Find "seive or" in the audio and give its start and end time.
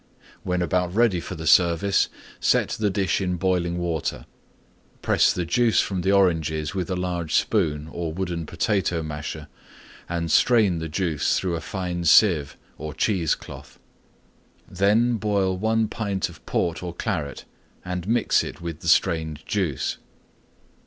12.05-12.95